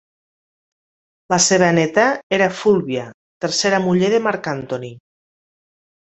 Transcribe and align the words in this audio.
La 1.33 1.37
seva 1.47 1.67
néta 1.79 2.05
era 2.39 2.47
Fulvia, 2.61 3.05
tercera 3.47 3.83
muller 3.85 4.11
de 4.15 4.23
Mark 4.31 4.51
Antony. 4.55 4.91